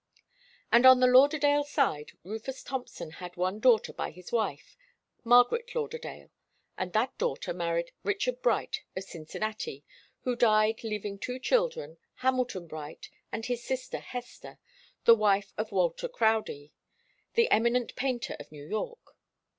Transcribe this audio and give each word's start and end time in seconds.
And 0.71 0.83
on 0.87 0.99
the 0.99 1.05
Lauderdale 1.05 1.63
side 1.63 2.13
Rufus 2.23 2.63
Thompson 2.63 3.11
had 3.11 3.37
one 3.37 3.59
daughter 3.59 3.93
by 3.93 4.09
his 4.09 4.31
wife, 4.31 4.75
Margaret 5.23 5.75
Lauderdale; 5.75 6.31
and 6.75 6.91
that 6.93 7.15
daughter 7.19 7.53
married 7.53 7.91
Richard 8.01 8.41
Bright 8.41 8.81
of 8.97 9.03
Cincinnati, 9.03 9.85
who 10.21 10.35
died, 10.35 10.83
leaving 10.83 11.19
two 11.19 11.37
children, 11.37 11.99
Hamilton 12.15 12.65
Bright 12.65 13.11
and 13.31 13.45
his 13.45 13.63
sister 13.63 13.99
Hester, 13.99 14.57
the 15.05 15.13
wife 15.13 15.53
of 15.55 15.71
Walter 15.71 16.07
Crowdie, 16.09 16.73
the 17.35 17.51
eminent 17.51 17.95
painter 17.95 18.35
of 18.39 18.51
New 18.51 18.65
York. 18.67 19.15